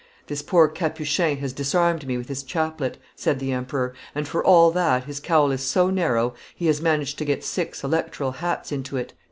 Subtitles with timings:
[0.25, 4.71] "This poor Capuchin has disarmed me with his chaplet," said the emperor, "and for all
[4.71, 8.97] that his cowl is so narrow he has managed to get six electoral hats into
[8.97, 9.13] it."